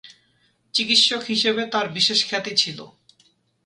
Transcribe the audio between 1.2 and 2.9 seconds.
হিসেবে তার বিশেষ খ্যাতি ছিল।